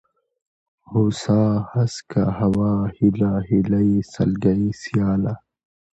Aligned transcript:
هوسا، 0.91 1.41
هسکه، 1.73 2.23
هوا، 2.39 2.73
هېله، 2.97 3.31
هيلۍ، 3.49 3.91
سلگۍ، 4.13 4.61
سياله 4.81 5.33